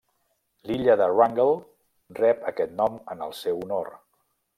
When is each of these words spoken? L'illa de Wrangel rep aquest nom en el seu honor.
L'illa 0.69 0.95
de 1.01 1.09
Wrangel 1.11 1.53
rep 2.21 2.41
aquest 2.53 2.73
nom 2.81 2.97
en 3.17 3.23
el 3.27 3.37
seu 3.41 3.61
honor. 3.67 3.93